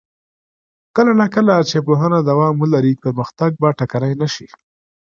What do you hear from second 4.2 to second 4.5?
نه شي.